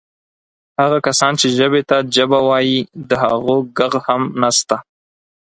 [0.81, 2.77] هغه کسان چې ژبې ته جبه وایي
[3.09, 4.77] د هغو ږغ هم نسته.